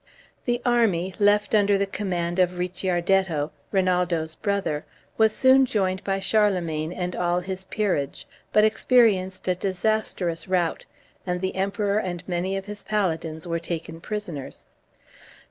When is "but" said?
8.51-8.63